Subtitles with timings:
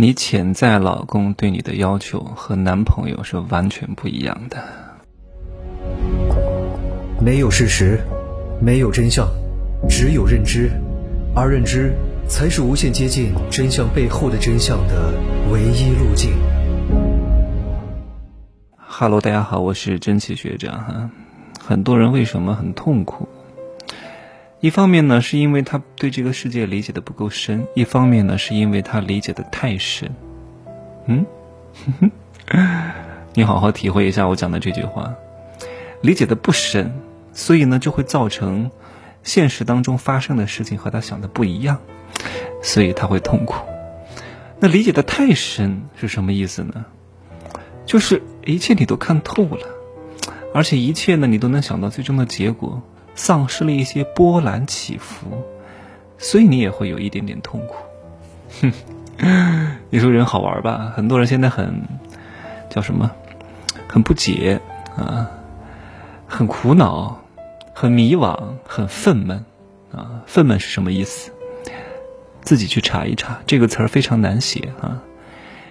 [0.00, 4.62] 你潜在老公对你的要求和男朋友是完全不一样的。
[7.20, 7.98] 没有事实，
[8.62, 9.28] 没有真相，
[9.88, 10.70] 只有认知，
[11.34, 11.92] 而认知
[12.28, 15.12] 才是无限接近真相背后的真相的
[15.50, 16.30] 唯一路径。
[18.76, 21.10] 哈喽，大家好，我是真奇学长哈。
[21.58, 23.28] 很多人为什么很痛苦？
[24.60, 30.10] 一方面呢，是因为他对这个世界理解的不够深；一方面呢，是因为他理解的太深。
[31.06, 31.24] 嗯，
[33.34, 35.14] 你好好体会一下我讲的这句话，
[36.02, 36.92] 理解的不深，
[37.32, 38.72] 所以呢，就会造成
[39.22, 41.78] 现实当中发生的事情和他想的不一样，
[42.60, 43.64] 所以他会痛苦。
[44.58, 46.84] 那理解的太深是什么意思呢？
[47.86, 49.68] 就是一切你都看透了，
[50.52, 52.82] 而且一切呢，你都能想到最终的结果。
[53.18, 55.26] 丧失了一些波澜起伏，
[56.18, 57.74] 所以你也会有一点点痛苦。
[58.62, 58.72] 哼，
[59.90, 60.92] 你说人好玩吧？
[60.94, 61.82] 很多人现在很
[62.70, 63.10] 叫什么？
[63.88, 64.60] 很不解
[64.96, 65.28] 啊，
[66.28, 67.20] 很苦恼，
[67.74, 69.40] 很迷惘，很愤懑
[69.92, 70.22] 啊。
[70.26, 71.32] 愤懑是什么意思？
[72.42, 75.02] 自己去查一查，这个词儿非常难写啊。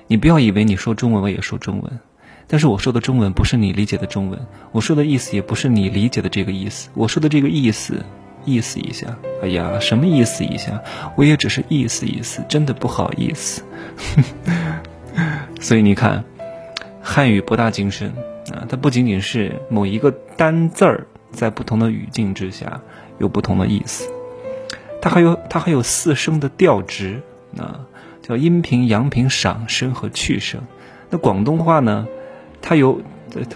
[0.08, 2.00] 你不要以为你说中文我也说中文。
[2.48, 4.40] 但是我说的中文不是你理解的中文，
[4.72, 6.90] 我说的意思也不是你理解的这个意思。
[6.94, 8.06] 我说的这个意思，
[8.45, 9.17] 意思一下。
[9.44, 10.81] 哎呀，什么意思一下？
[11.18, 13.62] 我也只是意思意思，真的不好意思。
[15.59, 16.23] 所以你看，
[17.02, 18.14] 汉语博大精深
[18.53, 22.80] 啊，它不仅仅是某一个单字儿在不同的语境之下
[23.18, 24.09] 有不同的意思，
[25.02, 27.22] 它还有它还有四声的调值
[27.58, 27.81] 啊，
[28.22, 30.62] 叫阴平、阳平、上声和去声。
[31.09, 32.08] 那广东话呢？
[32.61, 33.02] 它有，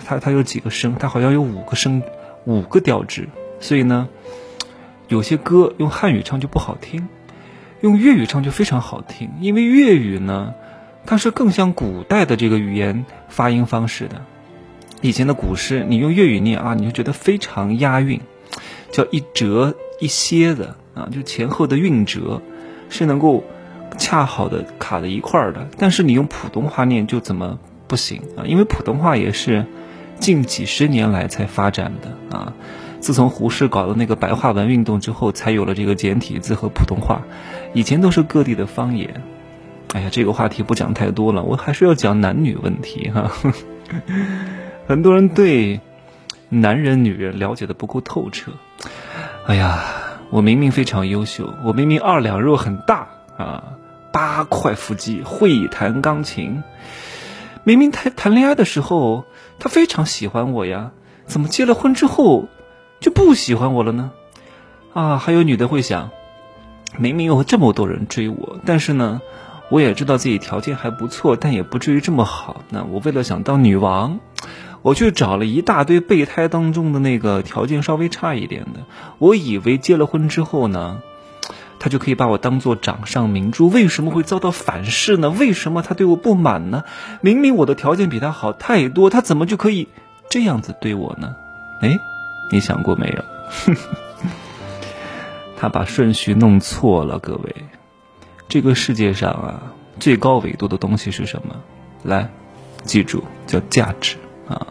[0.05, 0.95] 它它有几个声？
[0.99, 2.01] 它好像有五个声，
[2.45, 3.27] 五个调值。
[3.59, 4.09] 所以呢，
[5.07, 7.07] 有些歌用汉语唱就不好听，
[7.81, 9.29] 用粤语唱就非常好听。
[9.39, 10.53] 因为粤语呢，
[11.05, 14.21] 它是更像古代的这个语言发音方式的。
[15.01, 18.21] 以前的古诗，你用粤语念啊，你就觉得非常押韵，
[18.91, 22.41] 叫一折一歇的啊，就前后的韵折
[22.89, 23.43] 是能够
[23.97, 25.67] 恰好的卡在一块儿的。
[25.77, 27.59] 但是你用普通话念就怎么？
[27.91, 29.65] 不行啊，因为普通话也是
[30.17, 32.53] 近几十年来才发展的啊。
[33.01, 37.21] 自从胡适搞了那个白话文运动之后，才有了这个简体字和普通话。
[37.73, 39.21] 以前都是各地的方言。
[39.93, 43.29] 哎呀，这个话题不讲太多了，我还是要讲男女问题哈。
[44.87, 45.81] 很多人对
[46.47, 48.53] 男人、女人了解的不够透彻。
[49.47, 49.83] 哎呀，
[50.29, 53.63] 我明明非常优秀，我明明二两肉很大啊，
[54.13, 56.63] 八块腹肌，会弹钢琴。
[57.63, 59.25] 明明谈谈恋爱的时候，
[59.59, 60.91] 他非常喜欢我呀，
[61.25, 62.47] 怎么结了婚之后
[62.99, 64.11] 就不喜欢我了呢？
[64.93, 66.09] 啊，还有女的会想，
[66.97, 69.21] 明明有这么多人追我，但是呢，
[69.69, 72.61] 我也知道自己条件还不错，但也不至于这么好。
[72.69, 74.19] 那我为了想当女王，
[74.81, 78.79] 我去找了一大堆备胎当中的那个条件稍微差一点的。
[79.19, 81.01] 我以为结了婚之后呢。
[81.83, 85.31] 他就可以把我当做掌上明珠，为什么会遭到反噬呢？
[85.31, 86.83] 为什么他对我不满呢？
[87.21, 89.87] 明明我的条件比他好太多，他怎么就可以
[90.29, 91.35] 这样子对我呢？
[91.81, 91.99] 哎，
[92.51, 93.23] 你想过没有？
[95.57, 97.55] 他把顺序弄错了，各位。
[98.47, 101.55] 这个世界上啊，最高维度的东西是什么？
[102.03, 102.29] 来，
[102.83, 104.67] 记住，叫价值啊，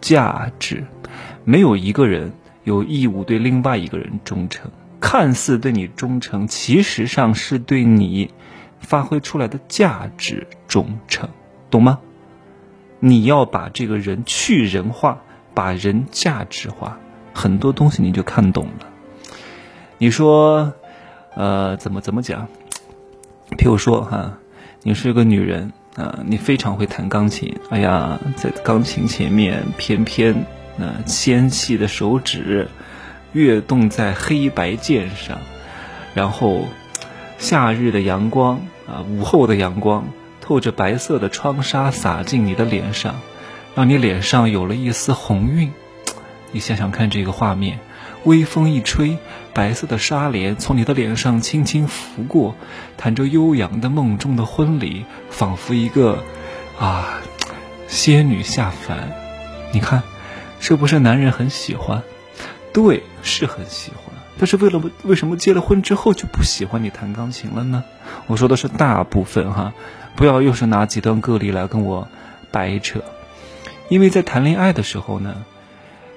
[0.00, 0.82] 价值。
[1.44, 2.32] 没有一个人
[2.62, 4.70] 有义务对另外一个人忠诚。
[5.06, 8.30] 看似对你忠诚，其实上是对你
[8.80, 11.28] 发挥出来的价值忠诚，
[11.70, 12.00] 懂吗？
[13.00, 15.20] 你要把这个人去人化，
[15.52, 16.96] 把人价值化，
[17.34, 18.86] 很多东西你就看懂了。
[19.98, 20.72] 你说，
[21.34, 22.48] 呃，怎么怎么讲？
[23.58, 24.38] 譬如说哈，
[24.82, 30.46] 你是个女人啊，你非常会弹钢琴，哎呀，在钢琴前面翩翩
[30.78, 32.66] 那纤细的手指。
[33.34, 35.38] 跃动在黑白键上，
[36.14, 36.66] 然后
[37.36, 40.06] 夏日的阳光啊，午后的阳光
[40.40, 43.16] 透着白色的窗纱洒进你的脸上，
[43.74, 45.72] 让你脸上有了一丝红晕。
[46.52, 47.80] 你想想看这个画面，
[48.22, 49.18] 微风一吹，
[49.52, 52.54] 白色的纱帘从你的脸上轻轻拂过，
[52.96, 56.22] 弹着悠扬的梦中的婚礼，仿佛一个
[56.78, 57.20] 啊
[57.88, 59.10] 仙女下凡。
[59.72, 60.04] 你看，
[60.60, 62.04] 是不是男人很喜欢？
[62.74, 67.84] 对，是很喜欢，但是为了为什么结了婚之后就不喜欢你弹钢琴了呢？
[68.26, 69.72] 我说的是大部分哈，
[70.16, 72.08] 不要又是拿极端个例来跟我
[72.50, 73.00] 掰扯，
[73.88, 75.44] 因为在谈恋爱的时候呢，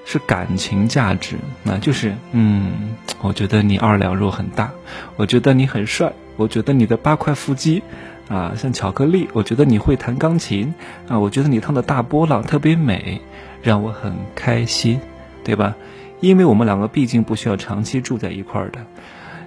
[0.04, 4.72] 是感情价值，那就是嗯，我觉得你二两肉很大，
[5.16, 7.84] 我觉得你很帅，我觉得你的八块腹肌
[8.30, 9.30] 啊，像巧克力。
[9.34, 10.74] 我觉得你会弹钢琴
[11.08, 13.22] 啊，我觉得你唱的大波浪特别美，
[13.62, 15.00] 让我很开心，
[15.44, 15.76] 对吧？
[16.20, 18.80] 因为我们两个毕竟不需要长期住在一块儿的。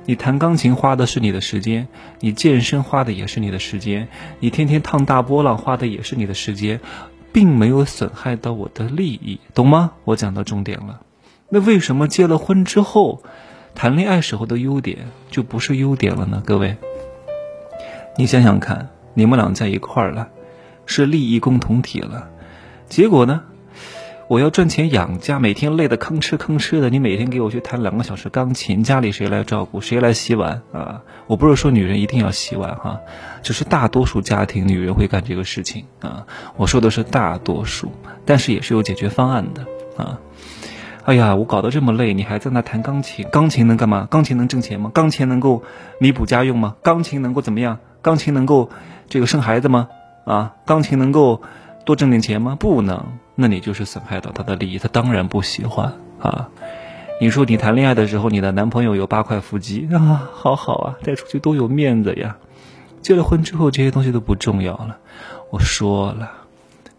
[0.06, 1.86] 你弹钢琴花的是你的时间，
[2.20, 4.08] 你健身花的也是你的时间，
[4.40, 6.80] 你天天烫大波浪花的也是你的时间，
[7.32, 9.92] 并没有损害到我的利益，懂吗？
[10.04, 11.00] 我讲到重点了。
[11.48, 13.22] 那为什么结了婚之后，
[13.74, 16.42] 谈恋爱时候的优点就不是优点了呢？
[16.44, 16.76] 各位，
[18.16, 20.28] 你想想看，你们俩在一块儿了，
[20.86, 22.30] 是利益共同体了，
[22.88, 23.42] 结果呢？
[24.30, 26.88] 我要赚钱养家，每天累得吭哧吭哧的。
[26.88, 29.80] 你每天给我去弹两个小时钢琴，家里谁来照顾？
[29.80, 31.02] 谁来洗碗啊？
[31.26, 33.00] 我不是说女人一定要洗碗哈，
[33.42, 36.24] 只是大多数家庭女人会干这个事情啊。
[36.56, 37.90] 我说的是大多数，
[38.24, 39.66] 但是也是有解决方案的
[39.96, 40.20] 啊。
[41.06, 43.26] 哎呀，我搞得这么累，你还在那弹钢琴？
[43.32, 44.06] 钢琴能干嘛？
[44.08, 44.92] 钢琴能挣钱吗？
[44.94, 45.64] 钢琴能够
[45.98, 46.76] 弥补家用吗？
[46.84, 47.78] 钢琴能够怎么样？
[48.00, 48.70] 钢琴能够
[49.08, 49.88] 这个生孩子吗？
[50.24, 51.42] 啊，钢琴能够
[51.84, 52.56] 多挣点钱吗？
[52.58, 53.18] 不能。
[53.34, 56.50] 那你就是损害到他的利益，他当然不喜欢啊！
[57.20, 62.36] 你说你谈恋爱的时候，你的男朋友有八块腹肌啊，好好啊，带出去多有面子呀！
[63.00, 64.98] 结了婚之后，这些东西都不重要了。
[65.50, 66.30] 我说了，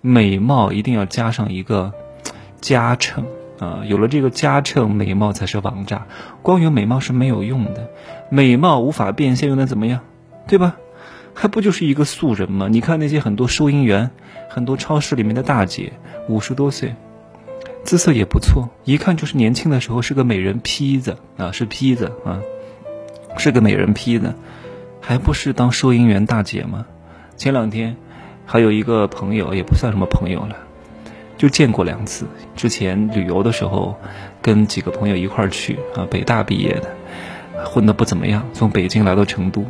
[0.02, 1.94] 美貌一定要加上一个
[2.60, 3.26] 加成
[3.60, 3.82] 啊！
[3.86, 6.08] 有了这个加成，美貌才是王炸。
[6.42, 7.90] 光有美貌是没有用的，
[8.30, 10.00] 美貌无法变现，又能怎么样？
[10.48, 10.78] 对吧？
[11.34, 12.68] 还不就是一个素人吗？
[12.70, 14.12] 你看那些很多收银员，
[14.50, 15.94] 很多超市里面的大姐。
[16.30, 16.96] 五十多岁，
[17.84, 22.40] 姿色也不错，一看就是年轻的时候是个美人坯子啊，是坯子啊，
[23.38, 24.36] 是个美人坯子，
[25.02, 26.86] 还不是当收银员大姐吗？
[27.36, 27.98] 前两天
[28.46, 30.56] 还有一个朋友，也不算什么朋友了，
[31.38, 32.28] 就见过两次。
[32.56, 33.96] 之前旅游的时候，
[34.44, 36.96] 跟几个朋友一块儿去啊，北大毕业的，
[37.66, 39.66] 混得不怎么样，从北京来到成都，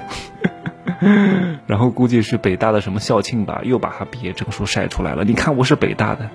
[1.68, 5.24] 然后估计是北大的什么校庆吧，又把他毕业证书晒出来了。
[5.24, 6.30] 你看我是北大的。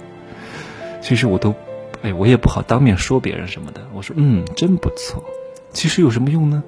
[1.00, 1.54] 其实我都，
[2.02, 3.80] 哎，我也不好当面说别人什么的。
[3.94, 5.22] 我说，嗯，真不错。
[5.72, 6.64] 其实有什么用呢？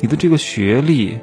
[0.00, 1.18] 你的这个学历，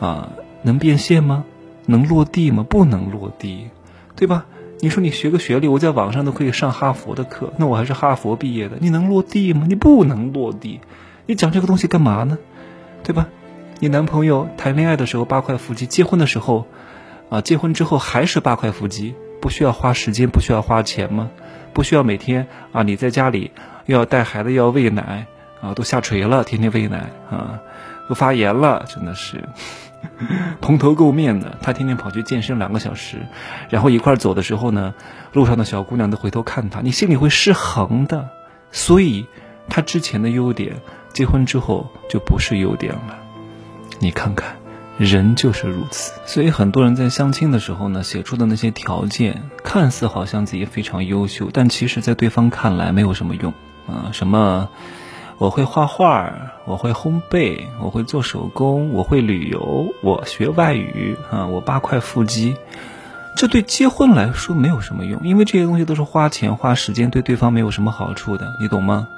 [0.00, 1.44] 啊，能变现吗？
[1.86, 2.64] 能落地吗？
[2.68, 3.68] 不能落地，
[4.16, 4.46] 对吧？
[4.80, 9.66] 你说你学个学历，我在网上都可以上哈佛的课，那我还是哈佛毕业的，你能落地吗？
[9.68, 10.80] 你不能落地，
[11.26, 12.38] 你讲这个东西干嘛呢？
[13.04, 13.28] 对吧？
[13.80, 16.66] 你男朋友谈恋爱的时候八块腹肌，结婚的时候，
[17.28, 21.30] 啊，结婚之后还是八块腹肌，不需要花时间，不需要花钱吗？
[21.72, 23.50] 不需要每天啊，你在家里
[23.86, 25.26] 又要带孩子，又要喂奶
[25.60, 27.60] 啊，都下垂了，天天喂奶啊，
[28.08, 29.42] 都发炎了，真的是
[30.62, 31.58] 蓬头垢面的。
[31.60, 33.26] 他天天跑去健身两个小时，
[33.68, 34.94] 然后一块走的时候呢，
[35.32, 38.28] 路上的小姑娘都回头看他，你心里会失衡的。
[38.70, 39.26] 所以，
[39.68, 40.76] 他之前的优点，
[41.12, 43.18] 结婚之后就不是优点了。
[43.98, 44.56] 你看看。
[44.96, 53.52] 人就是如此，所以很多人在相亲的时候呢，写出的那些条件，看似好像自己非常优秀，但其实，在对方看来没有什么用
[53.88, 54.10] 啊。
[54.12, 54.68] 什么，
[55.38, 56.32] 我会画画，
[56.64, 62.54] 我会烘焙，我会做手工，我会旅游，我学外语啊，我八块腹肌，
[63.36, 69.08] 这对结婚来说没有什么用，因为这些东西都是花钱花时间，对对方没有什么好处的，你懂吗？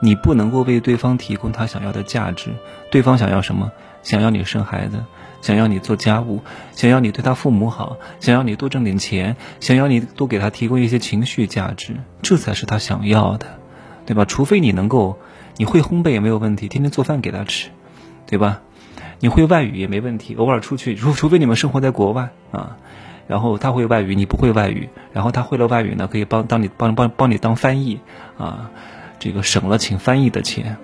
[0.00, 2.50] 你不能够为对方提供他想要的价值，
[2.90, 3.70] 对方想要什么？
[4.02, 5.04] 想要你生孩子，
[5.42, 6.40] 想要你做家务，
[6.72, 13.46] 想要你对他父母好，想要你多挣点钱，想要你多给他提供一些情绪价值，这才是他想要的，
[14.06, 14.24] 对吧？
[14.24, 15.18] 除非你能够，
[15.56, 17.68] 你会烘焙也没有问题，天天做饭给他吃，
[18.26, 18.60] 对吧？
[19.20, 22.76] 你会外语也没问题，偶尔出去，除除非你们生活在国外啊，
[23.26, 27.98] 然后他会外语，你不会外语，然后他会了外语呢，可以帮当你帮帮帮你当翻译
[28.38, 28.70] 啊，
[29.18, 30.76] 这个省了请翻译的钱，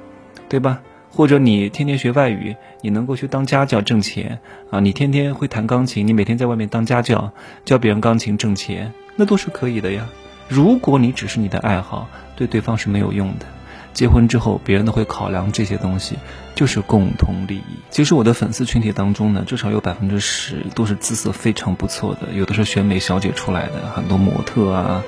[0.49, 0.81] 对吧？
[1.11, 4.81] 或者你天天学外语，你能够去当家教挣钱啊？
[4.81, 7.33] 你天天会弹钢琴，你每天在外面当家教
[7.65, 10.09] 教别人钢琴挣钱，那都是可以的呀。
[10.49, 13.47] 如果你只是你的爱好，对对方是没有用的。
[13.93, 16.17] 结婚之后，别人都会考量这些东西，
[16.57, 17.79] 就是共同利益。
[17.91, 25.05] 其实我的粉丝群体当中呢，至少有百分之十都是姿色非常不错的，有的是选美小姐出来的，很多模特啊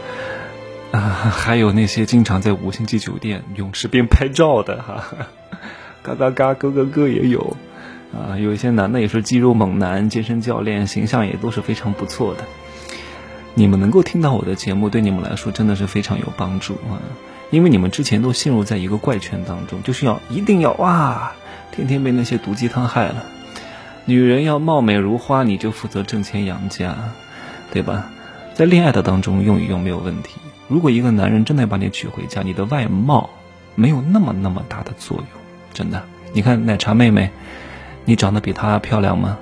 [0.93, 5.05] 啊，还有那些经常在五星级酒店泳池边拍照的哈。
[6.03, 7.57] 嘎嘎嘎，哥哥哥也有，
[8.15, 12.45] 啊，有一些男的也是肌肉猛男，健身教练，形象也都是非常不错的。
[13.55, 17.03] 你们能够听到我的节目，对你们来说真的是非常有帮助啊！
[17.51, 21.33] 因为你们之前都陷入在一个怪圈当中，就是要一定要哇，
[21.73, 23.25] 天天被那些毒鸡汤害了。
[24.05, 26.95] 女人要貌美如花，你就负责挣钱养家，
[27.73, 28.11] 对吧？
[28.55, 30.39] 在恋爱的当中用一用没有问题。
[30.69, 33.31] 如果一个男人真的要把你娶回家，你的外貌
[33.75, 35.27] 没有那么那么大的作用。
[35.73, 37.31] 真的，你看奶茶妹妹，
[38.05, 39.39] 你长得比她漂亮吗？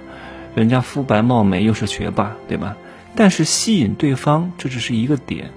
[0.55, 2.77] 人家肤白貌美，又是学霸，对吧？
[3.17, 5.51] 但是吸引对方，这只是一个点，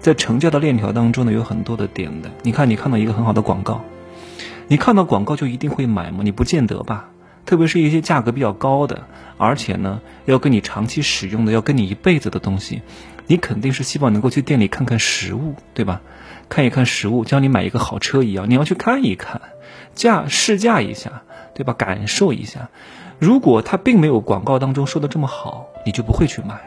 [0.00, 2.30] 在成交的链条当中呢，有很多的点的。
[2.42, 3.82] 你看，你看到一个很好的广告，
[4.68, 6.20] 你看到广告就一定会买吗？
[6.22, 7.08] 你不见得吧。
[7.46, 9.04] 特别是一些价格比较高的，
[9.36, 12.80] 而且呢要跟你长期使用的，要跟你一辈子的东西，
[13.26, 16.00] 你肯定是希望能够去店里看看实物，对吧？
[16.48, 19.40] 看一看实物，像你买一个好车一样，你要去看一看，
[19.94, 21.22] 驾试驾一下，
[21.54, 21.72] 对吧？
[21.72, 22.68] 感受一下。
[23.18, 26.60] 如果它并没有广告当中说的这么好，你就不会去买。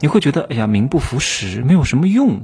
[0.00, 2.42] 你会觉得，哎呀，名不符实，没有什么用，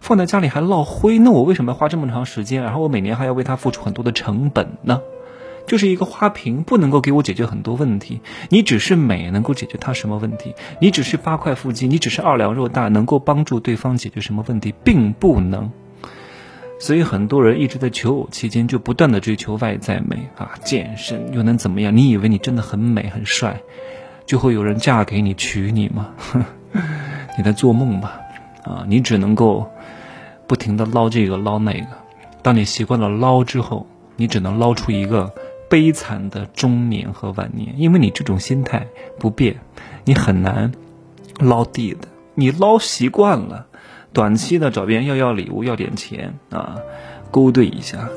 [0.00, 2.62] 放在家里还落灰，那我为什么要花这么长时间？
[2.62, 5.00] 然后我每年还要为它付出很多的成本呢？
[5.66, 8.20] 就是一个花瓶，不能够给我解决很多问题。
[8.48, 10.54] 你只是美，能够解决他什么问题？
[10.80, 15.70] 你只是八块腹肌，你只是二两肉大，能够帮助对方解决什么问题，并不能。
[16.78, 21.96] 所以很多人一直在求偶期间就不断的追求外在美啊，健身又能怎么样？
[21.96, 23.60] 你以为你真的很美很帅，
[24.26, 26.10] 就会有人嫁给你娶你吗？
[27.38, 28.20] 你在做梦吧？
[28.62, 29.70] 啊，你只能够
[30.46, 31.86] 不停的捞这个捞那个。
[32.42, 35.32] 当你习惯了捞之后，你只能捞出一个。
[35.68, 38.86] 悲惨的中年和晚年，因为你这种心态
[39.18, 39.60] 不变，
[40.04, 40.72] 你很难
[41.38, 42.08] 捞地的。
[42.34, 43.66] 你捞习惯了，
[44.12, 46.76] 短期的找别人要要礼物、要点钱啊，
[47.30, 48.08] 勾兑一下，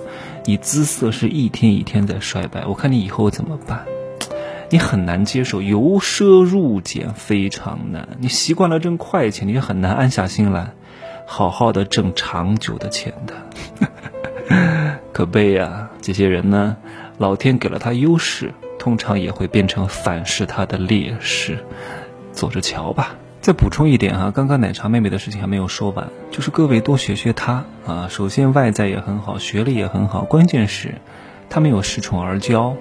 [0.45, 2.65] 你姿色是一天一天在衰败。
[2.65, 3.85] 我看你以后怎么办？
[4.69, 8.07] 你很难接受，由奢入俭非常难。
[8.19, 10.73] 你习惯了挣快钱，你就很难安下心来，
[11.25, 13.33] 好好的挣长久的钱的。
[15.11, 16.77] 可悲呀，这些人呢？
[17.19, 21.65] 老天给了他优势，通常也会变成反噬他的劣势，
[22.31, 23.15] 走着瞧吧。
[23.41, 28.07] 再补充一点哈，刚刚奶茶妹妹的事情还没有说完，就是各位多学学她啊。
[28.09, 30.95] 首先外在也很好，学历也很好，关键是
[31.49, 32.77] 她没有恃宠而骄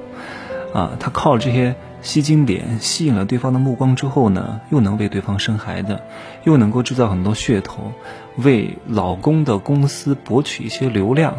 [0.73, 0.93] 啊。
[1.01, 5.99] 她靠这些吸金点吸引了对方的目光之后呢，又能为对方生孩子，
[6.45, 7.93] 又能够制造很多噱头，
[8.37, 11.39] 为老公的公司博取一些流量，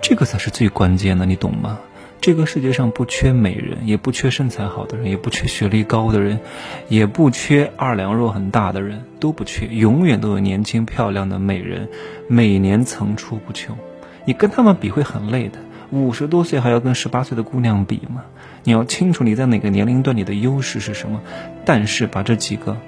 [0.00, 1.78] 这个才是最关键的，你懂吗？
[2.24, 6.40] 这个世界上不缺美人，也不缺身材好的人，也不缺学历高的人，
[6.88, 11.86] 也不缺二两肉很大的人，都不缺，永远都有年轻漂亮的美人，
[12.26, 13.76] 每年层出不穷。
[14.24, 15.58] 你跟他们比会很累的，
[15.90, 18.24] 五十多岁还要跟十八岁的姑娘比吗？
[18.62, 21.20] 你要清楚你在哪个年龄段你的优势是什么。
[21.66, 22.78] 但是把这几个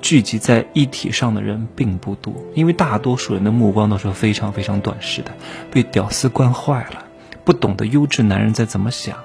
[0.00, 5.32] 聚集在一体上的人并不多，因为大多数人的目光都是非常非常短视的，
[5.70, 7.04] 被屌丝惯坏了。
[7.48, 9.16] 不懂得优质男人在怎么想，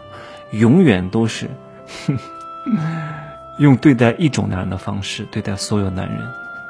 [0.51, 1.49] 永远都是
[3.59, 6.19] 用对待一种男人的方式对待所有男人。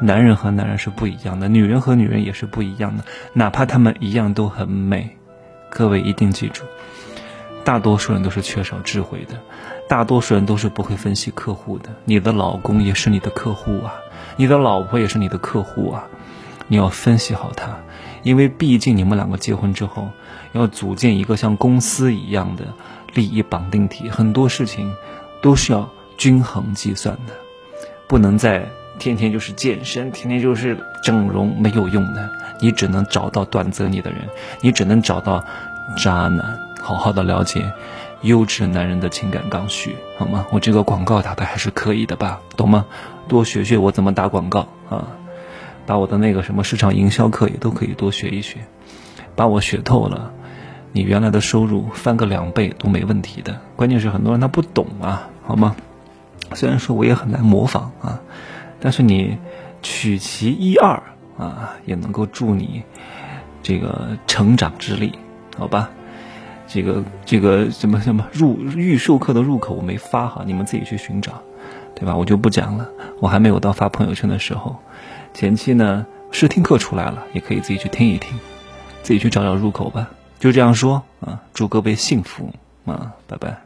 [0.02, 5.16] 男人和男人是不一样的，女人和女人也是不一样的，哪怕他们一样都很美。
[5.70, 6.64] 各位一定记住，
[7.64, 9.36] 大多数人都是缺少智慧的，
[9.88, 11.92] 大多数人都是不会分析客户的。
[12.06, 13.94] 你的老公也是你的客户啊，
[14.38, 16.08] 你的老婆也是你的客户啊，
[16.68, 17.78] 你要分析好他。
[18.24, 20.10] 因为毕竟你们两个结婚之后，
[20.54, 22.66] 要组建一个像公司一样的
[23.14, 24.96] 利益绑定体，很多事情
[25.42, 27.34] 都是要均衡计算的，
[28.08, 28.66] 不能再
[29.00, 32.30] 天天就是健身，天天就是整容，没有用的。
[32.62, 34.22] 你只能找到短择你的人，
[34.62, 35.44] 你只能找到
[35.98, 37.74] 渣男，好好的了解
[38.22, 40.46] 优质男人的情感刚需，好吗？
[40.52, 42.86] 我这个广告打的还是可以的吧，懂吗？
[43.28, 45.08] 多学学我怎么打广告啊。
[45.86, 48.60] 把我的那个什么市场营销课也都可以多学一学，
[49.36, 50.32] 把我学透了，
[50.94, 53.60] 你原来的收入翻个两倍都没问题的。
[53.76, 55.76] 关键是很多人他不懂啊，好吗？
[56.54, 58.22] 虽然说我也很难模仿啊，
[58.80, 59.38] 但是你
[59.82, 61.02] 取其一二
[61.38, 62.84] 啊，也能够助你
[63.64, 65.18] 这个成长之力，
[65.58, 65.90] 好吧？
[66.68, 71.42] 这个这个什么什么入预授课的入口我没发哈，你们自己去寻找，
[71.96, 72.16] 对吧？
[72.16, 72.88] 我就不讲了，
[73.20, 74.76] 我还没有到发朋友圈的时候。
[75.34, 78.38] 前期呢，试听课出来了，也可以自己去听一听，
[79.02, 80.12] 自己去找找入口吧。
[80.44, 82.52] 就这样说啊，祝各位幸福
[82.84, 83.58] 啊，拜拜。